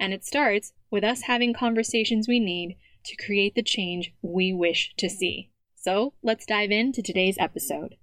[0.00, 4.94] And it starts with us having conversations we need to create the change we wish
[4.96, 5.50] to see.
[5.76, 7.96] So let's dive into today's episode.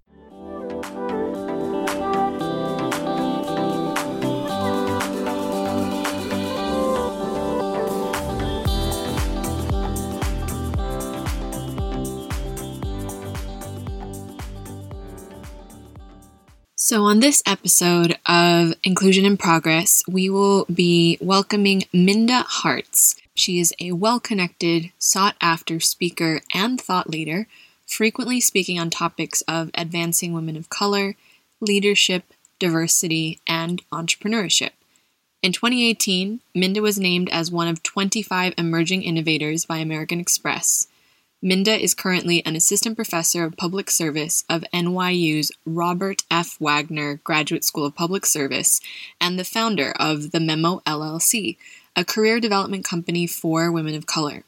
[16.90, 23.18] So, on this episode of Inclusion in Progress, we will be welcoming Minda Harts.
[23.36, 27.48] She is a well connected, sought after speaker and thought leader,
[27.86, 31.18] frequently speaking on topics of advancing women of color,
[31.60, 32.24] leadership,
[32.58, 34.72] diversity, and entrepreneurship.
[35.44, 40.88] In 2018, Minda was named as one of 25 emerging innovators by American Express.
[41.42, 46.58] Minda is currently an assistant professor of public service of NYU's Robert F.
[46.60, 48.82] Wagner Graduate School of Public Service
[49.22, 51.58] and the founder of the Memo LLC,
[51.96, 54.46] a career development company for women of color.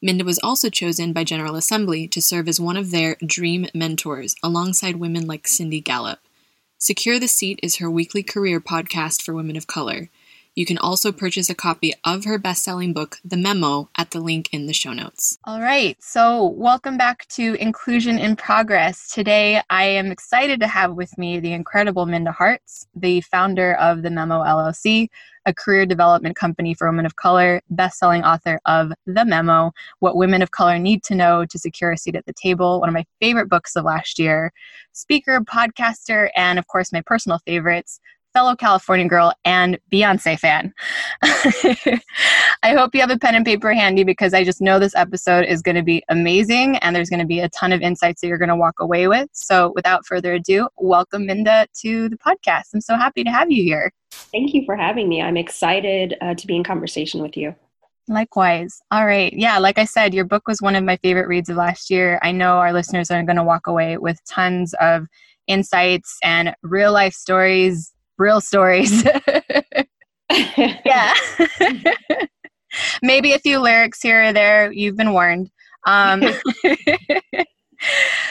[0.00, 4.36] Minda was also chosen by General Assembly to serve as one of their dream mentors
[4.40, 6.20] alongside women like Cindy Gallop.
[6.78, 10.08] Secure the Seat is her weekly career podcast for women of color.
[10.56, 14.18] You can also purchase a copy of her best selling book, The Memo, at the
[14.18, 15.38] link in the show notes.
[15.44, 15.96] All right.
[16.02, 19.12] So, welcome back to Inclusion in Progress.
[19.12, 24.02] Today, I am excited to have with me the incredible Minda Harts, the founder of
[24.02, 25.08] The Memo LLC,
[25.46, 30.16] a career development company for women of color, best selling author of The Memo What
[30.16, 32.92] Women of Color Need to Know to Secure a Seat at the Table, one of
[32.92, 34.52] my favorite books of last year,
[34.92, 38.00] speaker, podcaster, and of course, my personal favorites
[38.32, 40.72] fellow California girl and Beyonce fan.
[41.22, 45.46] I hope you have a pen and paper handy because I just know this episode
[45.46, 48.28] is going to be amazing and there's going to be a ton of insights that
[48.28, 49.28] you're going to walk away with.
[49.32, 52.64] So, without further ado, welcome Minda to the podcast.
[52.74, 53.92] I'm so happy to have you here.
[54.10, 55.22] Thank you for having me.
[55.22, 57.54] I'm excited uh, to be in conversation with you.
[58.08, 58.80] Likewise.
[58.90, 59.32] All right.
[59.32, 62.18] Yeah, like I said, your book was one of my favorite reads of last year.
[62.22, 65.06] I know our listeners are going to walk away with tons of
[65.46, 69.04] insights and real life stories real stories.
[70.84, 71.14] yeah.
[73.02, 74.70] Maybe a few lyrics here or there.
[74.70, 75.50] You've been warned.
[75.86, 76.22] Um,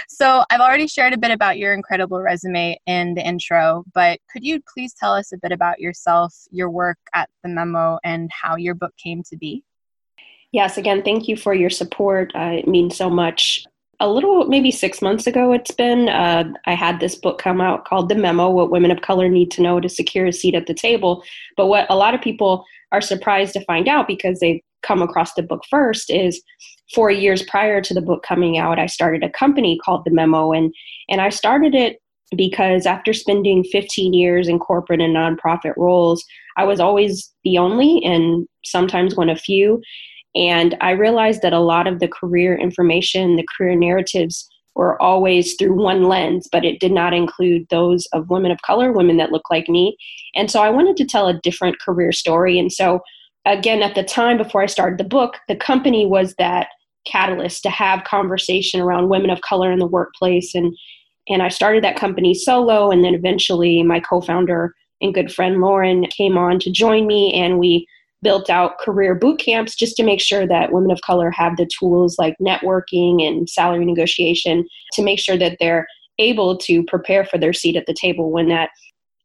[0.08, 4.44] so, I've already shared a bit about your incredible resume in the intro, but could
[4.44, 8.56] you please tell us a bit about yourself, your work at the Memo, and how
[8.56, 9.64] your book came to be?
[10.52, 12.32] Yes, again, thank you for your support.
[12.36, 13.66] Uh, it means so much
[14.00, 17.86] a little maybe six months ago it's been uh, i had this book come out
[17.86, 20.68] called the memo what women of color need to know to secure a seat at
[20.68, 21.24] the table.
[21.58, 25.34] But what a lot of people are surprised to find out because they've come across
[25.34, 26.42] the book first is
[26.96, 30.52] four years prior to the book coming out i started a company called the memo.
[30.52, 30.74] And
[31.10, 31.98] and i started it
[32.36, 36.24] because after spending 15 years in corporate and nonprofit roles
[36.58, 39.82] i was always the only and sometimes one of few
[40.36, 45.56] and I realized that a lot of the career information, the career narratives, were always
[45.56, 49.32] through one lens, but it did not include those of women of color, women that
[49.32, 49.98] look like me.
[50.36, 52.58] And so I wanted to tell a different career story.
[52.58, 53.02] And so,
[53.46, 56.68] again, at the time before I started the book, the company was that
[57.06, 60.54] catalyst to have conversation around women of color in the workplace.
[60.54, 60.78] And,
[61.28, 62.92] and I started that company solo.
[62.92, 67.34] And then eventually, my co founder and good friend Lauren came on to join me,
[67.34, 67.88] and we
[68.22, 71.70] built out career boot camps just to make sure that women of color have the
[71.80, 75.88] tools like networking and salary negotiation to make sure that they're
[76.18, 78.72] able to prepare for their seat at the table when that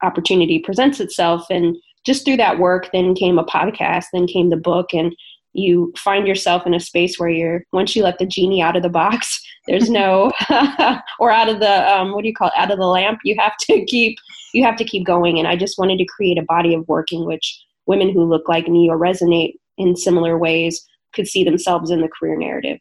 [0.03, 1.47] opportunity presents itself.
[1.51, 5.15] And just through that work then came a podcast then came the book and
[5.53, 8.83] you find yourself in a space where you're once you let the genie out of
[8.83, 10.31] the box there's no
[11.19, 12.55] or out of the um, what do you call it?
[12.57, 14.19] Out of the lamp you have to keep
[14.53, 15.39] you have to keep going.
[15.39, 18.49] And i just wanted to create a body of work in which women who look
[18.49, 22.79] like me or resonate in similar ways could see themselves in the career narrative.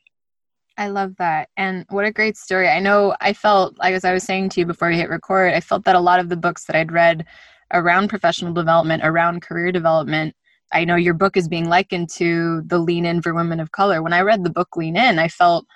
[0.77, 1.49] I love that.
[1.55, 2.67] And what a great story.
[2.67, 5.53] I know I felt, like as I was saying to you before we hit record,
[5.53, 7.25] I felt that a lot of the books that I'd read
[7.71, 10.35] around professional development, around career development,
[10.71, 14.01] I know your book is being likened to the Lean In for Women of Color.
[14.01, 15.67] When I read the book Lean In, I felt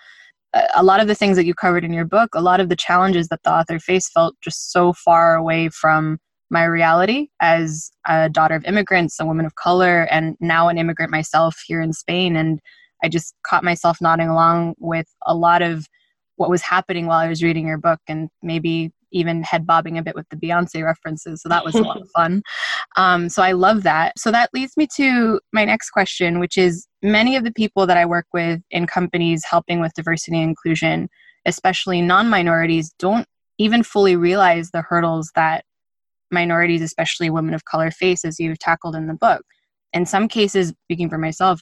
[0.54, 2.70] uh, a lot of the things that you covered in your book, a lot of
[2.70, 6.18] the challenges that the author faced felt just so far away from
[6.50, 11.12] my reality as a daughter of immigrants, a woman of color, and now an immigrant
[11.12, 12.36] myself here in Spain.
[12.36, 12.60] And
[13.04, 15.86] I just caught myself nodding along with a lot of
[16.38, 20.04] what was happening while I was reading your book and maybe even head bobbing a
[20.04, 21.42] bit with the Beyonce references.
[21.42, 22.42] So that was a lot of fun.
[22.96, 24.18] Um, so I love that.
[24.18, 27.98] So that leads me to my next question, which is many of the people that
[27.98, 31.10] I work with in companies helping with diversity and inclusion,
[31.46, 33.28] especially non minorities, don't
[33.60, 35.64] even fully realize the hurdles that
[36.32, 39.44] minorities, especially women of color, face as you've tackled in the book.
[39.94, 41.62] In some cases, speaking for myself,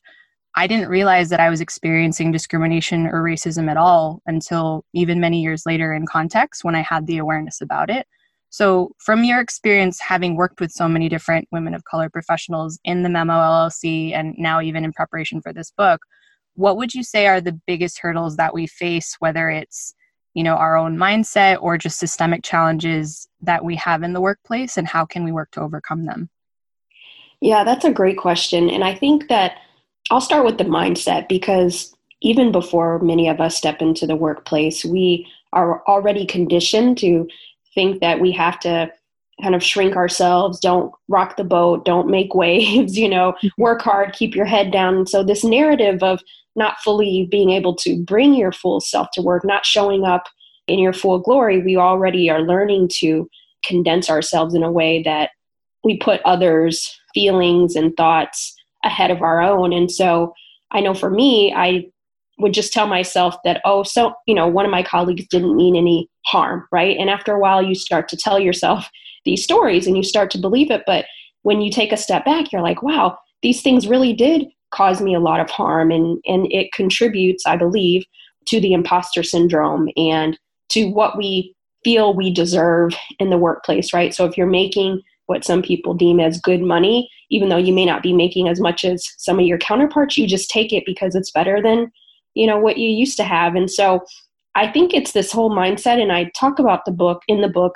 [0.56, 5.42] I didn't realize that I was experiencing discrimination or racism at all until even many
[5.42, 8.08] years later in context when I had the awareness about it.
[8.50, 13.04] So, from your experience having worked with so many different women of color professionals in
[13.04, 16.00] the Memo LLC and now even in preparation for this book,
[16.54, 19.94] what would you say are the biggest hurdles that we face, whether it's
[20.36, 24.78] you know our own mindset or just systemic challenges that we have in the workplace
[24.78, 26.30] and how can we work to overcome them
[27.42, 29.58] yeah that's a great question and i think that
[30.12, 34.84] i'll start with the mindset because even before many of us step into the workplace
[34.84, 37.28] we are already conditioned to
[37.74, 38.92] think that we have to
[39.42, 43.62] kind of shrink ourselves don't rock the boat don't make waves you know mm-hmm.
[43.62, 46.22] work hard keep your head down so this narrative of
[46.56, 50.28] not fully being able to bring your full self to work, not showing up
[50.68, 53.30] in your full glory, we already are learning to
[53.64, 55.32] condense ourselves in a way that
[55.84, 59.74] we put others' feelings and thoughts ahead of our own.
[59.74, 60.34] And so
[60.72, 61.86] I know for me, I
[62.38, 65.76] would just tell myself that, oh, so, you know, one of my colleagues didn't mean
[65.76, 66.98] any harm, right?
[66.98, 68.90] And after a while, you start to tell yourself
[69.26, 70.84] these stories and you start to believe it.
[70.86, 71.06] But
[71.44, 75.16] when you take a step back, you're like, wow, these things really did cause me
[75.16, 78.04] a lot of harm and and it contributes i believe
[78.46, 80.38] to the imposter syndrome and
[80.70, 85.44] to what we feel we deserve in the workplace right so if you're making what
[85.44, 88.84] some people deem as good money even though you may not be making as much
[88.84, 91.92] as some of your counterparts you just take it because it's better than
[92.34, 94.04] you know what you used to have and so
[94.56, 97.76] i think it's this whole mindset and i talk about the book in the book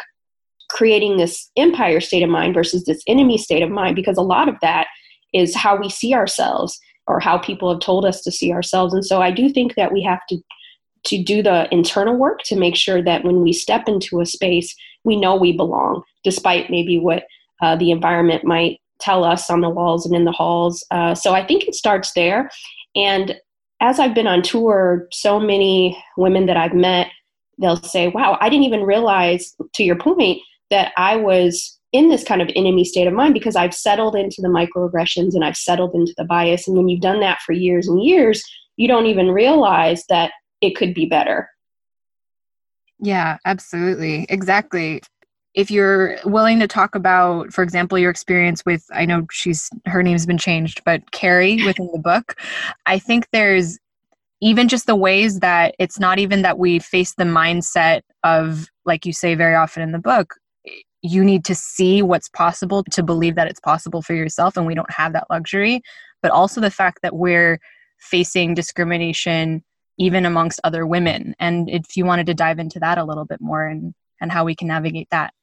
[0.70, 4.48] creating this empire state of mind versus this enemy state of mind because a lot
[4.48, 4.88] of that
[5.34, 8.94] is how we see ourselves or how people have told us to see ourselves.
[8.94, 10.38] And so I do think that we have to
[11.06, 14.76] to do the internal work to make sure that when we step into a space,
[15.04, 17.24] we know we belong, despite maybe what
[17.62, 20.86] uh, the environment might tell us on the walls and in the halls.
[20.92, 22.50] Uh, so I think it starts there.
[22.96, 23.36] And
[23.82, 27.08] as I've been on tour, so many women that I've met,
[27.60, 32.24] they'll say, Wow, I didn't even realize, to your point, that I was in this
[32.24, 35.96] kind of enemy state of mind because I've settled into the microaggressions and I've settled
[35.96, 36.68] into the bias.
[36.68, 38.44] And when you've done that for years and years,
[38.78, 40.32] you don't even realize that
[40.62, 41.50] it could be better.
[43.00, 44.26] Yeah, absolutely.
[44.30, 45.02] Exactly.
[45.54, 50.04] If you're willing to talk about, for example, your experience with, I know she's, her
[50.04, 52.36] name's been changed, but Carrie within the book,
[52.86, 53.80] I think there's
[54.42, 59.06] even just the ways that it's not even that we face the mindset of, like
[59.06, 60.36] you say very often in the book,
[61.02, 64.76] you need to see what's possible to believe that it's possible for yourself and we
[64.76, 65.82] don't have that luxury
[66.22, 67.60] but also the fact that we're
[68.00, 69.64] facing discrimination
[70.00, 71.36] even amongst other women.
[71.40, 74.44] And if you wanted to dive into that a little bit more and and how
[74.44, 75.34] we can navigate that.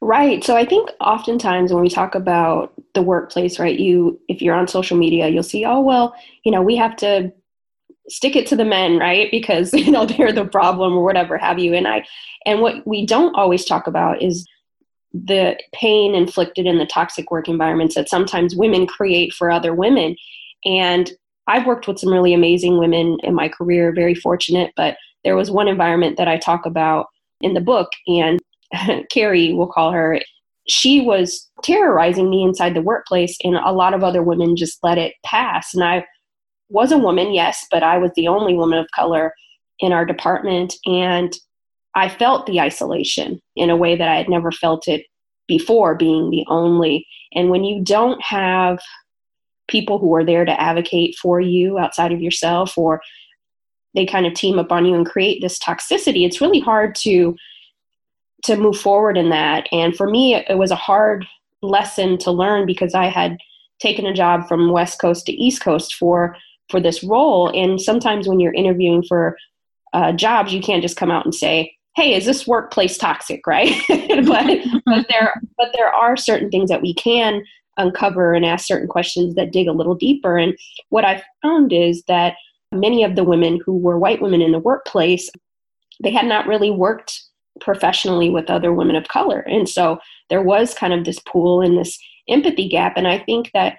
[0.00, 0.42] Right.
[0.42, 4.66] So i think oftentimes when we talk about the workplace right you if you're on
[4.66, 7.32] social media you'll see oh well you know we have to
[8.08, 9.30] stick it to the men right?
[9.30, 11.74] Because you know they're the problem or whatever have you.
[11.74, 12.04] And i
[12.46, 14.46] and what we don't always talk about is
[15.12, 20.16] the pain inflicted in the toxic work environments that sometimes women create for other women.
[20.64, 21.12] And
[21.46, 25.50] I've worked with some really amazing women in my career, very fortunate, but there was
[25.50, 27.06] one environment that I talk about
[27.40, 28.40] in the book, and
[29.10, 30.20] Carrie, we'll call her,
[30.66, 34.98] she was terrorizing me inside the workplace, and a lot of other women just let
[34.98, 35.74] it pass.
[35.74, 36.06] And I
[36.68, 39.34] was a woman, yes, but I was the only woman of color
[39.80, 40.74] in our department.
[40.86, 41.36] And
[41.94, 45.04] I felt the isolation in a way that I had never felt it
[45.46, 47.06] before, being the only.
[47.34, 48.78] And when you don't have
[49.68, 53.00] people who are there to advocate for you outside of yourself, or
[53.94, 57.36] they kind of team up on you and create this toxicity, it's really hard to
[58.44, 59.66] to move forward in that.
[59.72, 61.24] And for me, it was a hard
[61.62, 63.38] lesson to learn because I had
[63.80, 66.36] taken a job from West Coast to East Coast for
[66.70, 67.48] for this role.
[67.48, 69.36] And sometimes when you're interviewing for
[69.92, 73.74] uh, jobs, you can't just come out and say, "Hey, is this workplace toxic?" Right?
[73.88, 77.42] but but there but there are certain things that we can
[77.76, 80.36] uncover and ask certain questions that dig a little deeper.
[80.36, 80.56] And
[80.90, 82.34] what I found is that
[82.72, 85.30] many of the women who were white women in the workplace,
[86.02, 87.22] they had not really worked
[87.60, 89.40] professionally with other women of color.
[89.40, 92.94] And so there was kind of this pool and this empathy gap.
[92.96, 93.76] And I think that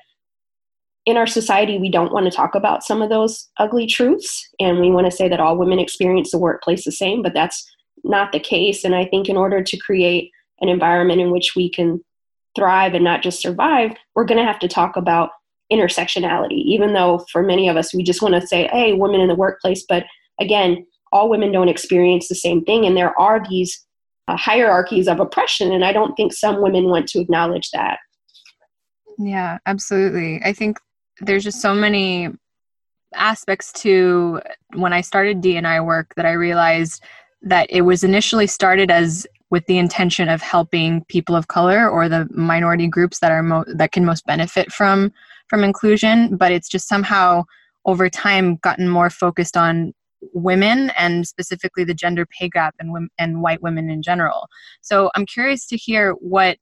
[1.05, 4.47] in our society, we don't want to talk about some of those ugly truths.
[4.59, 7.63] And we want to say that all women experience the workplace the same, but that's
[8.03, 8.83] not the case.
[8.83, 12.03] And I think in order to create an environment in which we can
[12.55, 15.31] thrive and not just survive, we're going to have to talk about
[15.71, 19.27] intersectionality, even though for many of us, we just want to say, hey, women in
[19.27, 19.83] the workplace.
[19.87, 20.05] But
[20.39, 22.85] again, all women don't experience the same thing.
[22.85, 23.85] And there are these
[24.27, 25.71] uh, hierarchies of oppression.
[25.71, 27.99] And I don't think some women want to acknowledge that.
[29.17, 30.41] Yeah, absolutely.
[30.43, 30.77] I think
[31.21, 32.29] there's just so many
[33.13, 34.41] aspects to
[34.73, 37.01] when I started DNI work that I realized
[37.41, 42.09] that it was initially started as with the intention of helping people of color or
[42.09, 45.13] the minority groups that are mo- that can most benefit from
[45.47, 47.41] from inclusion but it's just somehow
[47.85, 49.93] over time gotten more focused on
[50.33, 54.49] women and specifically the gender pay gap and and white women in general.
[54.81, 56.57] So i'm curious to hear what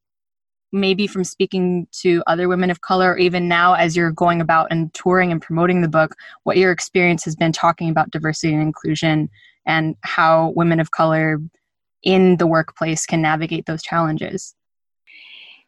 [0.72, 4.68] maybe from speaking to other women of color or even now as you're going about
[4.70, 6.12] and touring and promoting the book
[6.44, 9.30] what your experience has been talking about diversity and inclusion
[9.66, 11.40] and how women of color
[12.04, 14.56] in the workplace can navigate those challenges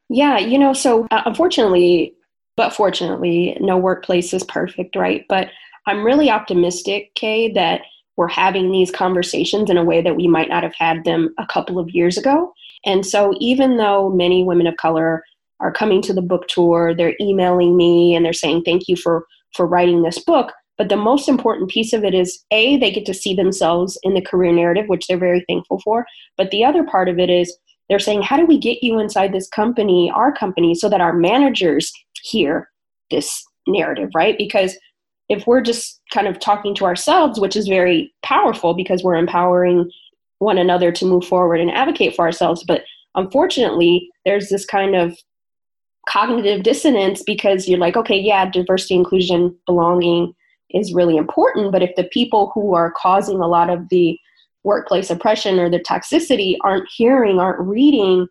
[0.09, 2.13] yeah you know so uh, unfortunately
[2.57, 5.49] but fortunately no workplace is perfect right but
[5.87, 7.81] i'm really optimistic kay that
[8.17, 11.45] we're having these conversations in a way that we might not have had them a
[11.47, 12.53] couple of years ago
[12.85, 15.23] and so, even though many women of color
[15.59, 19.25] are coming to the book tour, they're emailing me and they're saying, Thank you for,
[19.55, 20.53] for writing this book.
[20.77, 24.13] But the most important piece of it is A, they get to see themselves in
[24.13, 26.05] the career narrative, which they're very thankful for.
[26.37, 27.55] But the other part of it is
[27.89, 31.13] they're saying, How do we get you inside this company, our company, so that our
[31.13, 31.91] managers
[32.23, 32.69] hear
[33.09, 34.37] this narrative, right?
[34.37, 34.77] Because
[35.29, 39.89] if we're just kind of talking to ourselves, which is very powerful because we're empowering
[40.39, 42.63] one another to move forward and advocate for ourselves.
[42.67, 42.83] But
[43.15, 45.17] unfortunately, there's this kind of
[46.07, 50.35] cognitive dissonance because you're like, okay, yeah, diversity, inclusion, belonging
[50.71, 51.71] is really important.
[51.71, 54.17] But if the people who are causing a lot of the
[54.63, 58.27] workplace oppression or the toxicity aren't hearing, aren't reading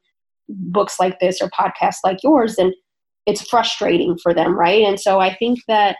[0.48, 2.72] books like this or podcasts like yours, then
[3.26, 4.82] it's frustrating for them, right?
[4.82, 5.96] And so I think that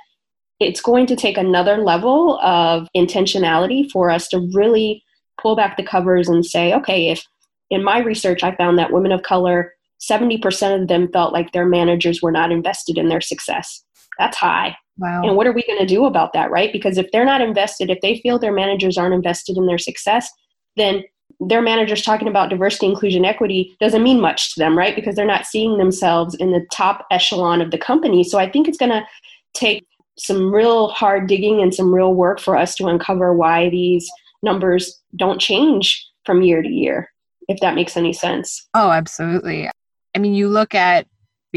[0.61, 5.03] it's going to take another level of intentionality for us to really
[5.41, 7.25] pull back the covers and say, okay, if
[7.71, 11.67] in my research I found that women of color, 70% of them felt like their
[11.67, 13.85] managers were not invested in their success.
[14.19, 14.77] That's high.
[14.97, 15.23] Wow.
[15.23, 16.73] And what are we going to do about that, right?
[16.73, 20.31] Because if they're not invested, if they feel their managers aren't invested in their success,
[20.77, 21.03] then
[21.41, 24.95] their managers talking about diversity, inclusion, equity doesn't mean much to them, right?
[24.95, 28.23] Because they're not seeing themselves in the top echelon of the company.
[28.23, 29.05] So I think it's going to
[29.55, 29.85] take
[30.17, 34.09] some real hard digging and some real work for us to uncover why these
[34.43, 37.11] numbers don't change from year to year,
[37.49, 38.69] if that makes any sense.
[38.75, 39.69] Oh, absolutely.
[40.15, 41.09] I mean, you look at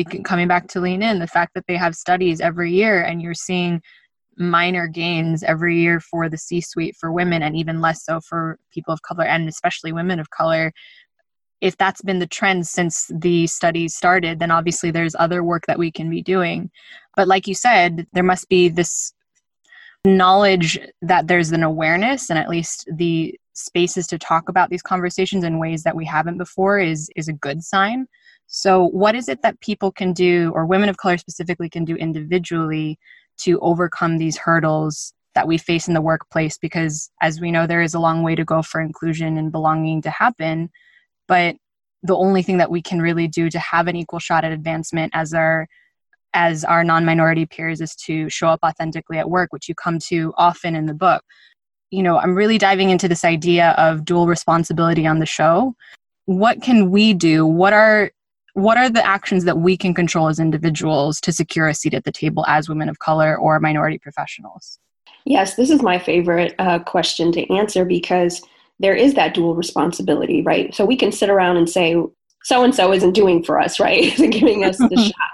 [0.04, 3.34] coming back to lean in the fact that they have studies every year and you're
[3.34, 3.82] seeing
[4.38, 8.60] minor gains every year for the C suite for women and even less so for
[8.72, 10.72] people of color and especially women of color.
[11.60, 15.80] If that's been the trend since the studies started, then obviously there's other work that
[15.80, 16.70] we can be doing.
[17.16, 19.14] But like you said, there must be this
[20.06, 25.44] knowledge that there's an awareness and at least the spaces to talk about these conversations
[25.44, 28.08] in ways that we haven't before is is a good sign
[28.48, 31.96] so what is it that people can do or women of color specifically can do
[31.96, 32.98] individually
[33.40, 36.58] to overcome these hurdles that we face in the workplace?
[36.58, 40.02] Because as we know there is a long way to go for inclusion and belonging
[40.02, 40.70] to happen
[41.28, 41.56] but
[42.04, 45.12] the only thing that we can really do to have an equal shot at advancement
[45.14, 45.68] as our
[46.34, 50.34] as our non-minority peers is to show up authentically at work which you come to
[50.38, 51.24] often in the book.
[51.92, 55.76] You know i'm really diving into this idea of dual responsibility on the show.
[56.26, 57.46] What can we do?
[57.46, 58.12] What are
[58.58, 62.04] what are the actions that we can control as individuals to secure a seat at
[62.04, 64.80] the table as women of color or minority professionals
[65.26, 68.42] yes this is my favorite uh, question to answer because
[68.80, 71.96] there is that dual responsibility right so we can sit around and say
[72.44, 75.32] so and so isn't doing for us right is giving us the shot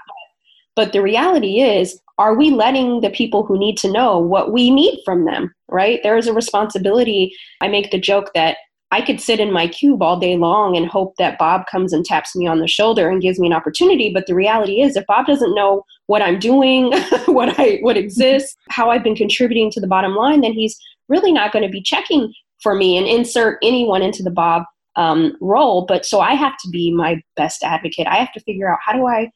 [0.76, 4.70] but the reality is, are we letting the people who need to know what we
[4.70, 6.00] need from them, right?
[6.02, 7.34] There is a responsibility.
[7.60, 8.56] I make the joke that
[8.94, 12.04] I could sit in my cube all day long and hope that Bob comes and
[12.04, 14.12] taps me on the shoulder and gives me an opportunity.
[14.14, 16.92] But the reality is, if Bob doesn't know what I'm doing,
[17.26, 21.32] what I what exists, how I've been contributing to the bottom line, then he's really
[21.32, 22.32] not going to be checking
[22.62, 24.62] for me and insert anyone into the Bob
[24.94, 25.86] um, role.
[25.86, 28.06] But so I have to be my best advocate.
[28.06, 29.28] I have to figure out how do I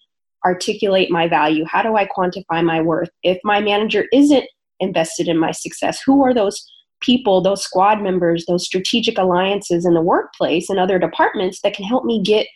[0.45, 1.65] articulate my value?
[1.65, 3.11] How do I quantify my worth?
[3.25, 4.45] If my manager isn't
[4.79, 6.65] invested in my success, who are those
[7.01, 11.85] people, those squad members, those strategic alliances in the workplace and other departments that can
[11.85, 12.47] help me get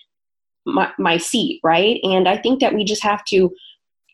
[0.67, 2.01] my, my seat, right?
[2.03, 3.51] And I think that we just have to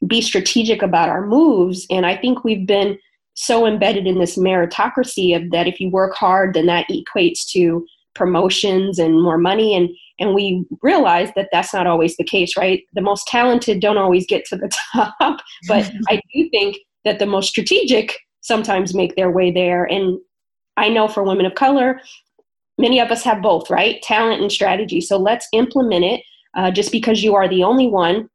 [0.06, 1.86] be strategic about our moves.
[1.90, 2.98] And I think we've been
[3.34, 7.86] so embedded in this meritocracy of that if you work hard, then that equates to
[8.14, 9.74] promotions and more money.
[9.76, 12.82] And and we realize that that's not always the case, right?
[12.94, 17.26] The most talented don't always get to the top, but I do think that the
[17.26, 19.84] most strategic sometimes make their way there.
[19.84, 20.18] And
[20.76, 22.00] I know for women of color,
[22.78, 24.00] many of us have both, right?
[24.02, 25.00] Talent and strategy.
[25.00, 26.22] So let's implement it.
[26.54, 28.28] Uh, just because you are the only one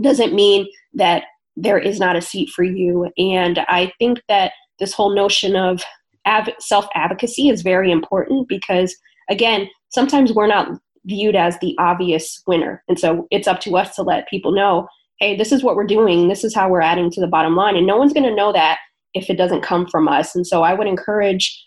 [0.00, 1.24] doesn't mean that
[1.56, 3.10] there is not a seat for you.
[3.18, 5.82] And I think that this whole notion of
[6.26, 8.96] av- self advocacy is very important because,
[9.28, 12.82] again, sometimes we're not viewed as the obvious winner.
[12.88, 15.86] And so it's up to us to let people know hey, this is what we're
[15.86, 17.76] doing, this is how we're adding to the bottom line.
[17.76, 18.78] And no one's going to know that
[19.14, 20.34] if it doesn't come from us.
[20.34, 21.64] And so I would encourage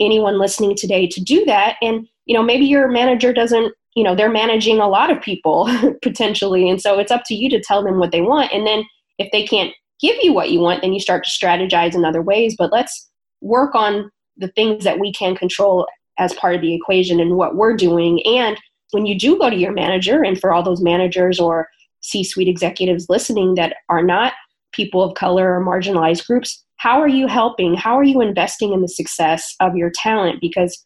[0.00, 1.76] anyone listening today to do that.
[1.82, 5.68] And, you know, maybe your manager doesn't you know they're managing a lot of people
[6.02, 8.84] potentially and so it's up to you to tell them what they want and then
[9.18, 12.22] if they can't give you what you want then you start to strategize in other
[12.22, 13.10] ways but let's
[13.40, 15.86] work on the things that we can control
[16.18, 18.58] as part of the equation and what we're doing and
[18.90, 21.68] when you do go to your manager and for all those managers or
[22.00, 24.32] c-suite executives listening that are not
[24.72, 28.82] people of color or marginalized groups how are you helping how are you investing in
[28.82, 30.84] the success of your talent because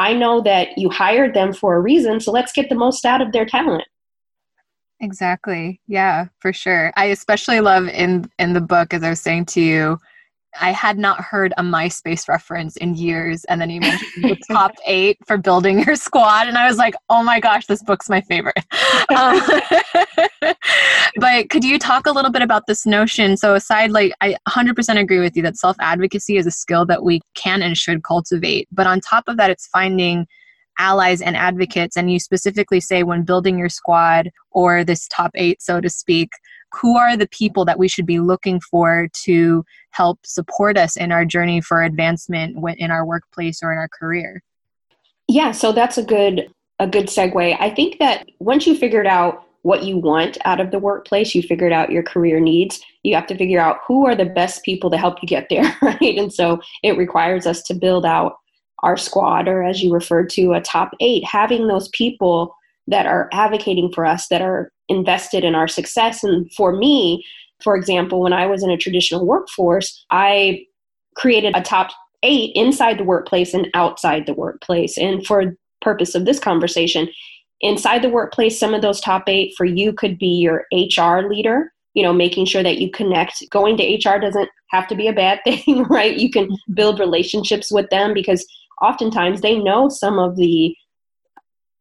[0.00, 3.20] I know that you hired them for a reason, so let's get the most out
[3.20, 3.84] of their talent.
[4.98, 5.78] Exactly.
[5.88, 6.90] Yeah, for sure.
[6.96, 9.98] I especially love in in the book as I was saying to you,
[10.58, 13.44] I had not heard a MySpace reference in years.
[13.44, 16.48] And then you mentioned the top eight for building your squad.
[16.48, 18.56] And I was like, oh my gosh, this book's my favorite.
[19.16, 19.40] Um,
[21.16, 23.36] but could you talk a little bit about this notion?
[23.36, 27.02] So, aside, like, I 100% agree with you that self advocacy is a skill that
[27.02, 28.68] we can and should cultivate.
[28.70, 30.26] But on top of that, it's finding
[30.78, 31.96] allies and advocates.
[31.96, 36.30] And you specifically say when building your squad or this top eight, so to speak,
[36.72, 41.12] who are the people that we should be looking for to help support us in
[41.12, 44.42] our journey for advancement in our workplace or in our career?
[45.28, 47.56] Yeah so that's a good a good segue.
[47.60, 51.42] I think that once you figured out what you want out of the workplace you
[51.42, 54.90] figured out your career needs you have to figure out who are the best people
[54.90, 56.16] to help you get there right?
[56.18, 58.36] And so it requires us to build out
[58.82, 62.56] our squad or as you referred to a top eight having those people
[62.86, 66.22] that are advocating for us that are invested in our success.
[66.22, 67.24] And for me,
[67.62, 70.66] for example, when I was in a traditional workforce, I
[71.16, 71.90] created a top
[72.22, 74.98] eight inside the workplace and outside the workplace.
[74.98, 77.08] And for purpose of this conversation,
[77.60, 81.72] inside the workplace, some of those top eight for you could be your HR leader,
[81.94, 83.48] you know, making sure that you connect.
[83.50, 86.16] Going to HR doesn't have to be a bad thing, right?
[86.16, 88.46] You can build relationships with them because
[88.82, 90.74] oftentimes they know some of the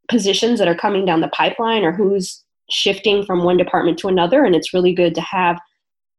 [0.10, 4.44] positions that are coming down the pipeline or who's shifting from one department to another,
[4.44, 5.60] and it's really good to have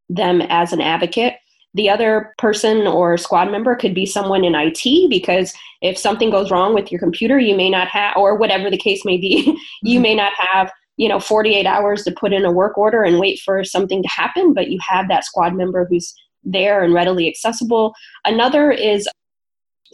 [0.09, 1.35] them as an advocate.
[1.73, 6.51] The other person or squad member could be someone in IT because if something goes
[6.51, 9.95] wrong with your computer, you may not have, or whatever the case may be, you
[9.95, 10.03] mm-hmm.
[10.03, 13.39] may not have, you know, 48 hours to put in a work order and wait
[13.39, 17.93] for something to happen, but you have that squad member who's there and readily accessible.
[18.25, 19.07] Another is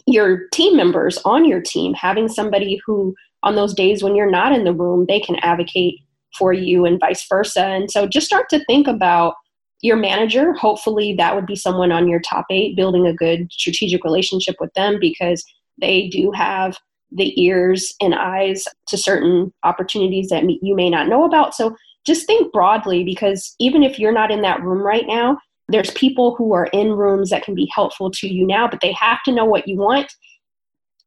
[0.06, 4.52] your team members on your team, having somebody who, on those days when you're not
[4.52, 6.00] in the room, they can advocate
[6.36, 7.64] for you and vice versa.
[7.64, 9.34] And so just start to think about
[9.80, 10.52] your manager.
[10.54, 14.72] Hopefully, that would be someone on your top eight, building a good strategic relationship with
[14.74, 15.44] them because
[15.80, 16.76] they do have
[17.10, 21.54] the ears and eyes to certain opportunities that you may not know about.
[21.54, 25.38] So just think broadly because even if you're not in that room right now,
[25.68, 28.92] there's people who are in rooms that can be helpful to you now, but they
[28.92, 30.10] have to know what you want.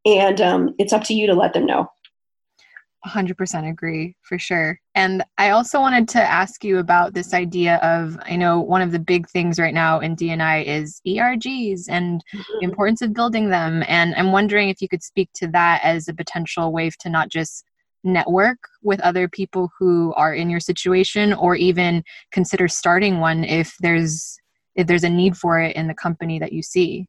[0.06, 1.88] And um, it's up to you to let them know.
[3.06, 4.80] 100% agree for sure.
[4.94, 8.92] And I also wanted to ask you about this idea of I know one of
[8.92, 12.42] the big things right now in DNI is ERGs and mm-hmm.
[12.60, 13.84] the importance of building them.
[13.88, 17.30] And I'm wondering if you could speak to that as a potential way to not
[17.30, 17.66] just
[18.04, 23.76] network with other people who are in your situation or even consider starting one if
[23.80, 24.38] there's
[24.76, 27.06] if there's a need for it in the company that you see.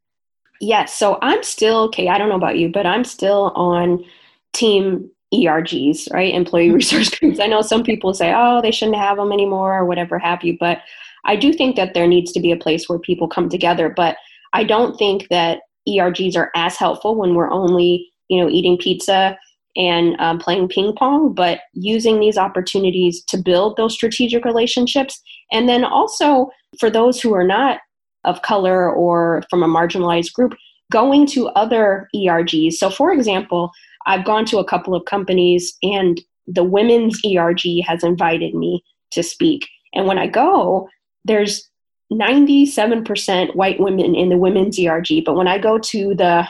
[0.61, 4.05] Yes, so I'm still okay, I don't know about you, but I'm still on
[4.53, 6.35] team ERGs, right?
[6.35, 6.77] Employee mm-hmm.
[6.77, 7.41] resource groups.
[7.41, 10.57] I know some people say, oh, they shouldn't have them anymore or whatever have you,
[10.59, 10.79] but
[11.25, 13.89] I do think that there needs to be a place where people come together.
[13.89, 14.17] But
[14.53, 19.39] I don't think that ERGs are as helpful when we're only, you know, eating pizza
[19.77, 25.21] and um, playing ping pong, but using these opportunities to build those strategic relationships.
[25.51, 27.81] And then also for those who are not
[28.25, 30.55] of color or from a marginalized group,
[30.91, 32.75] going to other ERGs.
[32.75, 33.73] So, for example,
[34.07, 39.23] I've gone to a couple of companies and the women's ERG has invited me to
[39.23, 39.69] speak.
[39.95, 40.89] And when I go,
[41.25, 41.69] there's
[42.13, 45.25] 97% white women in the women's ERG.
[45.25, 46.47] But when I go to the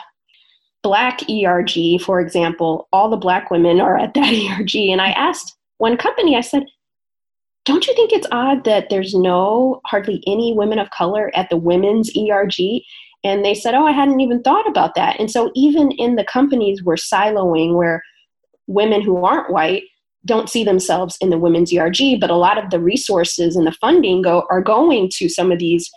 [0.81, 4.75] black ERG, for example, all the black women are at that ERG.
[4.75, 6.65] And I asked one company, I said,
[7.65, 11.57] don't you think it's odd that there's no hardly any women of color at the
[11.57, 12.81] women's ERG?
[13.23, 15.19] And they said, oh, I hadn't even thought about that.
[15.19, 18.03] And so even in the companies we're siloing where
[18.67, 19.83] women who aren't white
[20.25, 23.73] don't see themselves in the women's ERG, but a lot of the resources and the
[23.73, 25.89] funding go are going to some of these.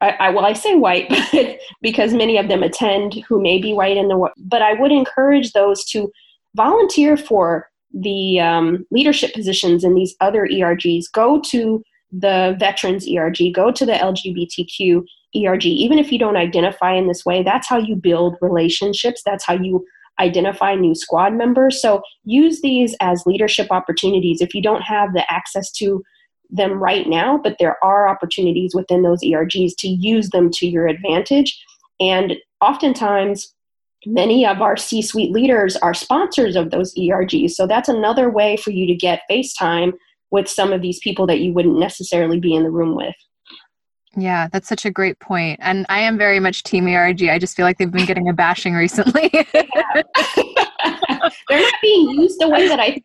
[0.00, 3.72] I, I well, I say white, but because many of them attend who may be
[3.72, 4.30] white in the.
[4.38, 6.10] But I would encourage those to
[6.54, 11.12] volunteer for the um, leadership positions in these other ERGs.
[11.12, 13.52] Go to the veterans ERG.
[13.54, 15.04] Go to the LGBTQ
[15.36, 15.66] ERG.
[15.66, 19.22] Even if you don't identify in this way, that's how you build relationships.
[19.24, 19.84] That's how you
[20.20, 21.80] identify new squad members.
[21.80, 26.02] So use these as leadership opportunities if you don't have the access to
[26.50, 30.86] them right now, but there are opportunities within those ERGs to use them to your
[30.86, 31.58] advantage.
[31.98, 33.54] And oftentimes,
[34.04, 37.52] many of our C suite leaders are sponsors of those ERGs.
[37.52, 39.92] So that's another way for you to get FaceTime
[40.30, 43.14] with some of these people that you wouldn't necessarily be in the room with.
[44.16, 45.58] Yeah, that's such a great point.
[45.62, 47.24] And I am very much team ERG.
[47.24, 49.30] I just feel like they've been getting a bashing recently.
[51.48, 53.02] They're not being used the way that I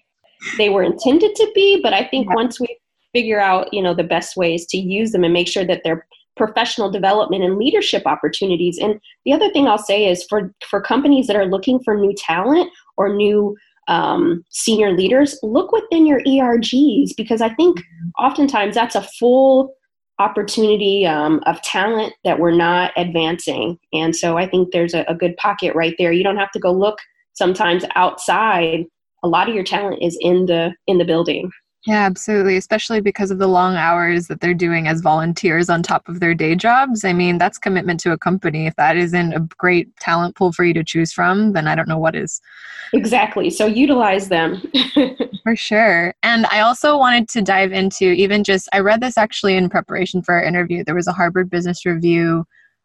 [0.58, 2.36] they were intended to be, but I think yeah.
[2.36, 2.78] once we
[3.14, 6.06] figure out, you know, the best ways to use them and make sure that they're
[6.36, 8.78] professional development and leadership opportunities.
[8.78, 12.14] And the other thing I'll say is for for companies that are looking for new
[12.16, 13.56] talent or new
[13.88, 18.10] um, senior leaders, look within your ERGs because I think mm-hmm.
[18.24, 19.74] oftentimes that's a full
[20.20, 23.78] opportunity um, of talent that we're not advancing.
[23.94, 26.12] And so I think there's a, a good pocket right there.
[26.12, 26.98] You don't have to go look
[27.34, 28.86] sometimes outside.
[29.24, 31.52] A lot of your talent is in the in the building.
[31.88, 32.58] Yeah, absolutely.
[32.58, 36.36] Especially because of the long hours that they're doing as volunteers on top of their
[36.36, 37.06] day jobs.
[37.06, 38.68] I mean, that's commitment to a company.
[38.68, 41.88] If that isn't a great talent pool for you to choose from, then I don't
[41.88, 42.42] know what is.
[42.92, 43.50] Exactly.
[43.50, 44.70] So utilize them.
[45.44, 46.14] for sure.
[46.24, 50.22] And I also wanted to dive into even just, I read this actually in preparation
[50.22, 50.84] for our interview.
[50.84, 52.44] There was a Harvard Business Review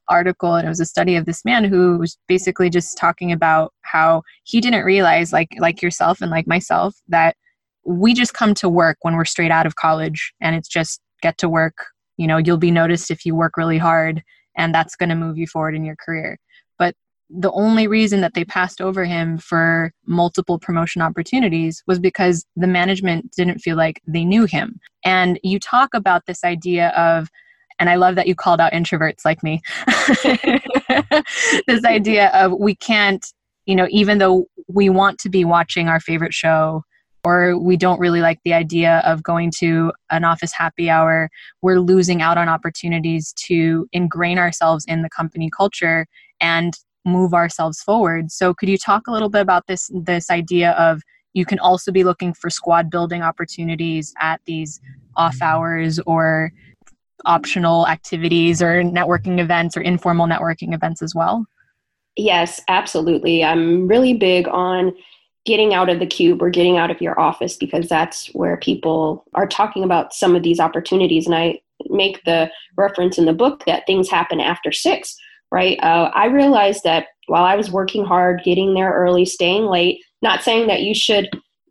[0.08, 3.72] article and it was a study of this man who was basically just talking about
[3.82, 7.36] how he didn't realize like like yourself and like myself that
[7.84, 11.38] we just come to work when we're straight out of college and it's just get
[11.38, 14.22] to work you know you'll be noticed if you work really hard
[14.56, 16.38] and that's going to move you forward in your career
[16.78, 16.94] but
[17.30, 22.66] the only reason that they passed over him for multiple promotion opportunities was because the
[22.66, 27.28] management didn't feel like they knew him and you talk about this idea of
[27.78, 29.60] and I love that you called out introverts like me.
[31.66, 33.26] this idea of we can't,
[33.66, 36.84] you know, even though we want to be watching our favorite show
[37.24, 41.30] or we don't really like the idea of going to an office happy hour,
[41.62, 46.06] we're losing out on opportunities to ingrain ourselves in the company culture
[46.40, 48.30] and move ourselves forward.
[48.30, 51.02] So could you talk a little bit about this this idea of
[51.34, 54.80] you can also be looking for squad building opportunities at these
[55.16, 56.52] off hours or
[57.24, 61.46] optional activities or networking events or informal networking events as well?
[62.16, 63.42] Yes, absolutely.
[63.42, 64.92] I'm really big on
[65.44, 69.24] getting out of the cube or getting out of your office because that's where people
[69.34, 71.26] are talking about some of these opportunities.
[71.26, 75.16] And I make the reference in the book that things happen after six,
[75.50, 75.78] right?
[75.82, 80.42] Uh, I realized that while I was working hard, getting there early, staying late, not
[80.42, 81.28] saying that you should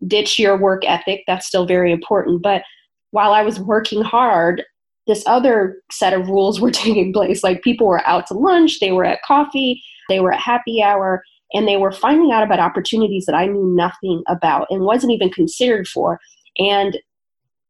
[0.08, 2.42] ditch your work ethic, that's still very important.
[2.42, 2.64] But
[3.12, 4.64] while I was working hard,
[5.08, 7.44] this other set of rules were taking place.
[7.44, 11.24] Like people were out to lunch, they were at coffee, they were at happy hour,
[11.54, 15.30] and they were finding out about opportunities that I knew nothing about and wasn't even
[15.30, 16.20] considered for.
[16.58, 16.98] And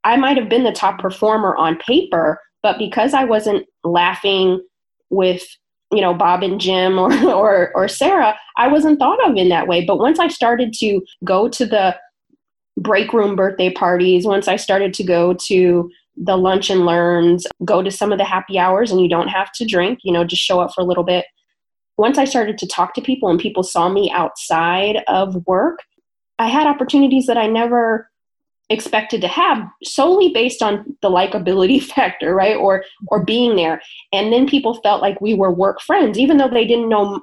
[0.03, 4.61] I might have been the top performer on paper, but because I wasn't laughing
[5.09, 5.43] with
[5.91, 9.67] you know Bob and Jim or, or or Sarah, I wasn't thought of in that
[9.67, 9.85] way.
[9.85, 11.97] But once I started to go to the
[12.77, 17.81] break room birthday parties, once I started to go to the lunch and learns, go
[17.81, 20.41] to some of the happy hours, and you don't have to drink, you know, just
[20.41, 21.25] show up for a little bit
[22.01, 25.79] once I started to talk to people and people saw me outside of work,
[26.39, 28.09] I had opportunities that I never
[28.71, 32.57] expected to have solely based on the likability factor right?
[32.57, 33.81] Or or being there.
[34.11, 37.21] And then people felt like we were work friends even though they didn't know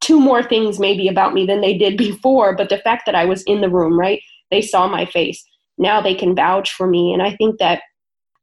[0.00, 3.24] two more things maybe about me than they did before but the fact that i
[3.24, 4.22] was in the room right?
[4.50, 5.44] They saw my face.
[5.76, 7.12] Now they can vouch for me.
[7.12, 7.82] And i think that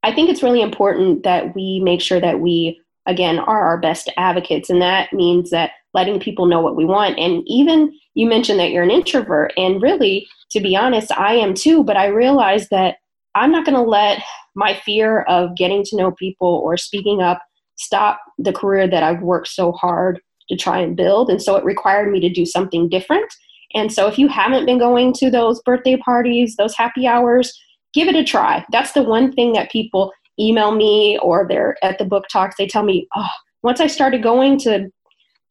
[0.03, 4.11] i think it's really important that we make sure that we again are our best
[4.17, 4.69] advocates.
[4.69, 7.19] And that means that letting people know what we want.
[7.19, 9.53] And even you mentioned that you're an introvert.
[9.57, 11.83] And really to be honest i am too.
[11.83, 12.97] But i realize that
[13.35, 14.21] i'm not going to let
[14.55, 17.41] my fear of getting to know people or speaking up
[17.75, 21.29] stop the career that i've worked so hard to try and build.
[21.29, 23.33] And so it required me to do something different.
[23.73, 27.57] And so if you haven't been going to those birthday parties those happy hours
[27.93, 28.65] give it a try.
[28.71, 32.67] That's the one thing that people email me or they're at the book talks they
[32.67, 33.27] tell me oh
[33.61, 34.89] once i started going to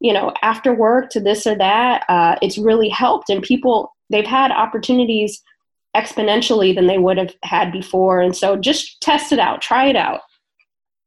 [0.03, 3.31] you know after work to this or that uh, it's really helped.
[3.31, 5.43] And people they've had opportunities
[5.97, 8.21] exponentially than they would have had before.
[8.21, 10.21] And so just test it out try it out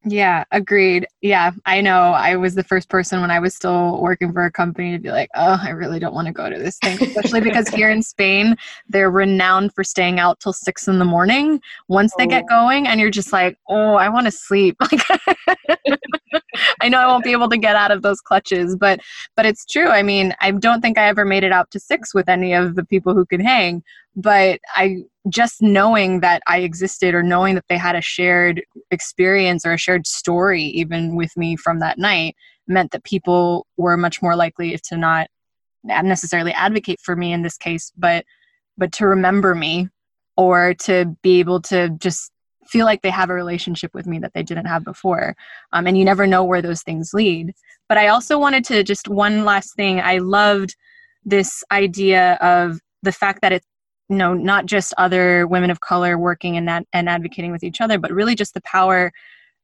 [0.08, 1.08] yeah, agreed.
[1.22, 2.12] Yeah, I know.
[2.12, 5.10] I was the first person when I was still working for a company to be
[5.10, 8.04] like, oh, I really don't want to go to this thing, especially because here in
[8.04, 8.56] Spain,
[8.88, 12.68] they're renowned for staying out till six in the morning once they get oh.
[12.68, 12.88] going.
[12.88, 14.78] And you're just like, oh, I want to sleep.
[16.82, 19.00] I know I won't be able to get out of those clutches, but
[19.36, 19.88] but it's true.
[19.88, 22.76] I mean, I don't think I ever made it out to six with any of
[22.76, 23.84] the people who could hang,
[24.16, 24.98] but I
[25.30, 29.78] just knowing that I existed or knowing that they had a shared experience or a
[29.78, 32.36] shared story even with me from that night
[32.68, 35.28] meant that people were much more likely to not
[35.84, 38.26] necessarily advocate for me in this case but
[38.78, 39.88] but to remember me
[40.38, 42.32] or to be able to just
[42.68, 45.36] feel like they have a relationship with me that they didn't have before.
[45.72, 47.54] Um, and you never know where those things lead.
[47.88, 50.76] But i also wanted to just one last thing i loved
[51.24, 53.68] this idea of the fact that it's
[54.10, 57.82] you know not just other women of color working and that and advocating with each
[57.82, 59.12] other but really just the power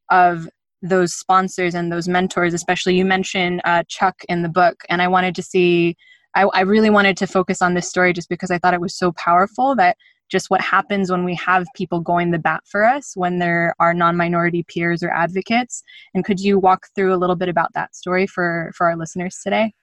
[0.09, 0.47] of
[0.81, 4.83] those sponsors and those mentors especially you mentioned uh, chuck in the book.
[4.89, 5.95] And i wanted to see
[6.33, 8.97] I, I really wanted to focus on this story just because i thought it was
[8.97, 9.97] so powerful that
[10.29, 13.93] just what happens when we have people going the bat for us when there are
[13.93, 15.83] non-minority peers or advocates.
[16.13, 19.37] And could you walk through a little bit about that story for for our listeners
[19.43, 19.73] today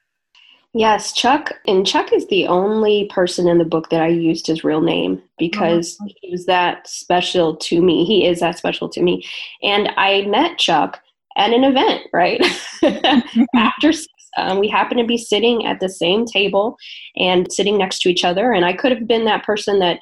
[0.74, 4.64] Yes, Chuck, and Chuck is the only person in the book that I used his
[4.64, 6.08] real name because mm-hmm.
[6.20, 8.04] he was that special to me.
[8.04, 9.24] He is that special to me.
[9.62, 11.00] And I met Chuck
[11.38, 12.44] at an event, right?
[13.54, 13.92] After
[14.36, 16.76] um, we happened to be sitting at the same table
[17.16, 18.52] and sitting next to each other.
[18.52, 19.98] And I could have been that person that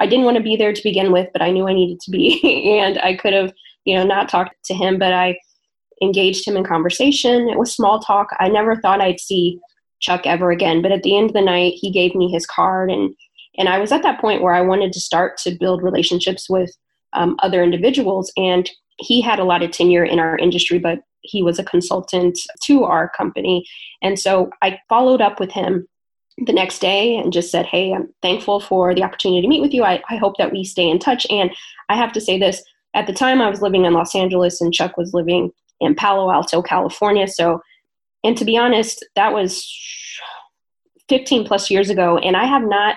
[0.00, 2.10] I didn't want to be there to begin with, but I knew I needed to
[2.10, 2.78] be.
[2.80, 3.52] and I could have,
[3.84, 5.38] you know, not talked to him, but I
[6.02, 7.48] engaged him in conversation.
[7.48, 8.28] It was small talk.
[8.40, 9.60] I never thought I'd see
[10.04, 10.82] Chuck ever again.
[10.82, 13.14] But at the end of the night, he gave me his card, and
[13.56, 16.70] and I was at that point where I wanted to start to build relationships with
[17.12, 18.32] um, other individuals.
[18.36, 22.38] And he had a lot of tenure in our industry, but he was a consultant
[22.64, 23.66] to our company,
[24.02, 25.88] and so I followed up with him
[26.46, 29.72] the next day and just said, "Hey, I'm thankful for the opportunity to meet with
[29.72, 29.84] you.
[29.84, 31.50] I, I hope that we stay in touch." And
[31.88, 32.62] I have to say this:
[32.94, 36.30] at the time, I was living in Los Angeles, and Chuck was living in Palo
[36.30, 37.26] Alto, California.
[37.26, 37.60] So
[38.24, 39.70] and to be honest, that was
[41.08, 42.96] 15 plus years ago, and I have not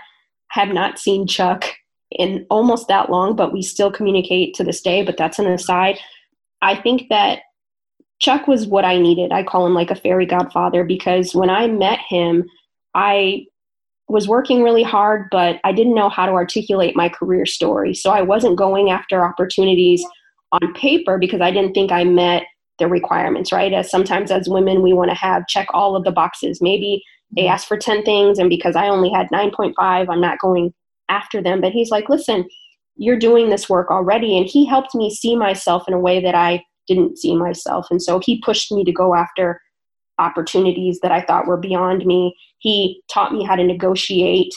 [0.50, 1.66] have not seen Chuck
[2.12, 5.04] in almost that long, but we still communicate to this day.
[5.04, 6.00] But that's an aside.
[6.62, 7.42] I think that
[8.20, 9.32] Chuck was what I needed.
[9.32, 12.50] I call him like a fairy godfather because when I met him,
[12.96, 13.46] I
[14.08, 17.94] was working really hard, but I didn't know how to articulate my career story.
[17.94, 20.04] So I wasn't going after opportunities
[20.54, 22.44] on paper because I didn't think I met
[22.80, 23.74] the requirements, right?
[23.74, 26.62] As sometimes as women, we want to have check all of the boxes.
[26.62, 27.04] Maybe
[27.36, 27.54] they mm-hmm.
[27.54, 30.74] ask for 10 things, and because I only had 9.5, I'm not going
[31.10, 31.62] after them.
[31.62, 32.48] But he's like, listen,
[32.96, 34.38] you're doing this work already.
[34.38, 37.88] And he helped me see myself in a way that I didn't see myself.
[37.92, 39.62] And so he pushed me to go after
[40.20, 42.36] opportunities that I thought were beyond me.
[42.60, 44.54] He taught me how to negotiate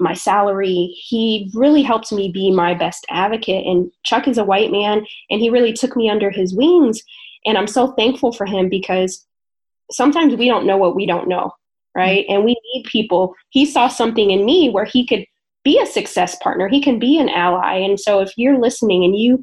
[0.00, 0.94] my salary.
[0.96, 3.66] He really helped me be my best advocate.
[3.66, 7.02] And Chuck is a white man, and he really took me under his wings.
[7.48, 9.26] And I'm so thankful for him because
[9.90, 11.52] sometimes we don't know what we don't know,
[11.96, 12.26] right?
[12.26, 12.34] Mm-hmm.
[12.34, 13.34] And we need people.
[13.48, 15.24] He saw something in me where he could
[15.64, 17.76] be a success partner, he can be an ally.
[17.76, 19.42] And so if you're listening and you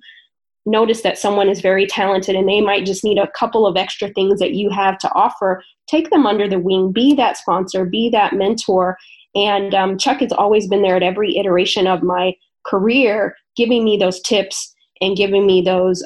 [0.67, 4.09] notice that someone is very talented and they might just need a couple of extra
[4.09, 8.09] things that you have to offer, take them under the wing, be that sponsor, be
[8.09, 8.97] that mentor.
[9.33, 13.97] And um, Chuck has always been there at every iteration of my career, giving me
[13.97, 16.03] those tips and giving me those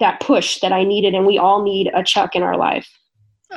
[0.00, 2.88] that push that I needed, and we all need a Chuck in our life.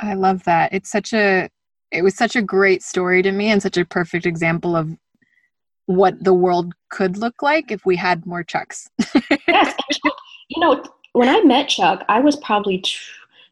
[0.00, 0.72] I love that.
[0.72, 1.48] It's such a
[1.90, 4.96] it was such a great story to me and such a perfect example of
[5.86, 8.88] what the world could look like if we had more Chucks.
[9.46, 9.74] yes.
[10.48, 12.96] You know, when I met Chuck, I was probably t-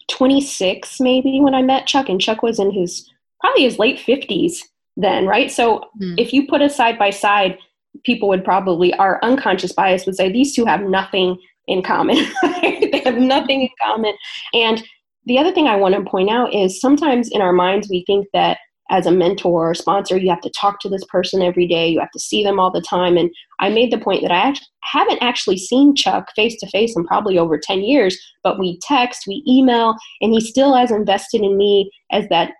[0.08, 4.58] 26 maybe when I met Chuck, and Chuck was in his probably his late 50s
[4.96, 5.50] then, right?
[5.50, 6.14] So mm.
[6.18, 7.58] if you put us side by side,
[8.04, 11.38] people would probably, our unconscious bias would say these two have nothing
[11.70, 12.16] in common.
[12.52, 14.14] they have nothing in common.
[14.52, 14.84] And
[15.26, 18.26] the other thing I want to point out is sometimes in our minds we think
[18.34, 18.58] that
[18.90, 22.00] as a mentor or sponsor, you have to talk to this person every day, you
[22.00, 23.16] have to see them all the time.
[23.16, 23.30] And
[23.60, 24.52] I made the point that I
[24.82, 29.22] haven't actually seen Chuck face to face in probably over 10 years, but we text,
[29.28, 32.52] we email, and he still as invested in me as that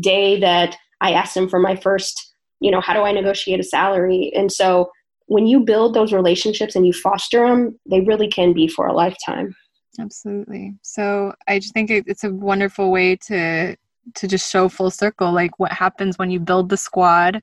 [0.00, 3.64] day that I asked him for my first, you know, how do I negotiate a
[3.64, 4.32] salary?
[4.34, 4.90] And so
[5.26, 8.92] when you build those relationships and you foster them, they really can be for a
[8.92, 9.54] lifetime.
[9.98, 10.74] Absolutely.
[10.82, 13.76] So I just think it's a wonderful way to
[14.14, 17.40] to just show full circle like what happens when you build the squad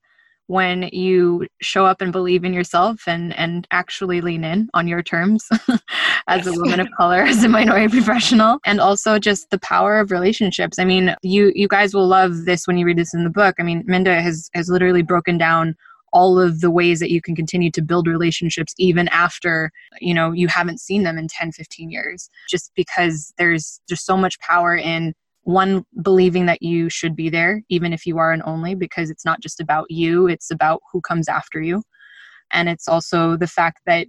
[0.51, 5.01] when you show up and believe in yourself and and actually lean in on your
[5.01, 5.47] terms
[6.27, 10.11] as a woman of color as a minority professional and also just the power of
[10.11, 13.29] relationships i mean you you guys will love this when you read this in the
[13.29, 15.75] book i mean minda has has literally broken down
[16.13, 20.31] all of the ways that you can continue to build relationships even after you know
[20.31, 24.75] you haven't seen them in 10 15 years just because there's just so much power
[24.75, 29.09] in one believing that you should be there even if you are an only because
[29.09, 31.83] it's not just about you it's about who comes after you.
[32.51, 34.07] And it's also the fact that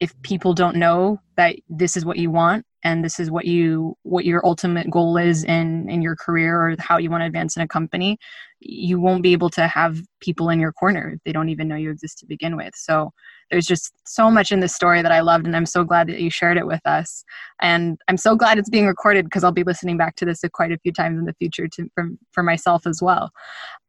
[0.00, 3.96] if people don't know that this is what you want and this is what you
[4.02, 7.56] what your ultimate goal is in in your career or how you want to advance
[7.56, 8.18] in a company
[8.66, 11.76] you won't be able to have people in your corner if they don't even know
[11.76, 13.12] you exist to begin with so
[13.50, 16.20] there's just so much in this story that I loved, and I'm so glad that
[16.20, 17.24] you shared it with us.
[17.60, 20.72] And I'm so glad it's being recorded because I'll be listening back to this quite
[20.72, 23.30] a few times in the future to, for, for myself as well.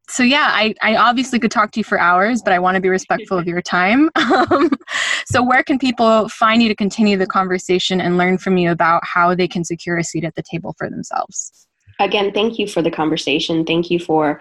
[0.08, 2.80] So yeah, I, I obviously could talk to you for hours, but I want to
[2.80, 4.10] be respectful of your time.
[4.36, 4.70] Um,
[5.26, 9.02] so where can people find you to continue the conversation and learn from you about
[9.04, 11.66] how they can secure a seat at the table for themselves?
[11.98, 13.64] Again, thank you for the conversation.
[13.64, 14.40] Thank you for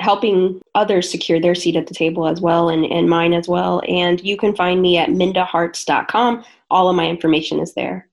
[0.00, 3.82] helping others secure their seat at the table as well and, and mine as well.
[3.88, 6.44] And you can find me at mindaharts.com.
[6.70, 8.08] All of my information is there.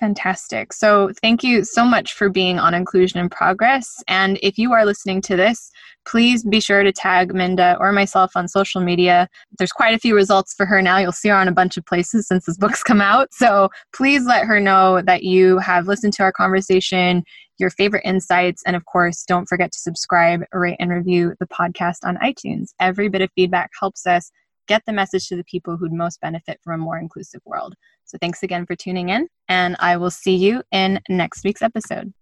[0.00, 0.72] Fantastic.
[0.74, 4.02] So, thank you so much for being on Inclusion in Progress.
[4.08, 5.70] And if you are listening to this,
[6.06, 9.28] please be sure to tag Minda or myself on social media.
[9.58, 10.98] There's quite a few results for her now.
[10.98, 13.32] You'll see her on a bunch of places since this book's come out.
[13.32, 17.24] So, please let her know that you have listened to our conversation,
[17.58, 21.98] your favorite insights, and of course, don't forget to subscribe, rate, and review the podcast
[22.04, 22.70] on iTunes.
[22.80, 24.30] Every bit of feedback helps us
[24.68, 27.74] get the message to the people who'd most benefit from a more inclusive world.
[28.04, 32.12] So thanks again for tuning in, and I will see you in next week's episode.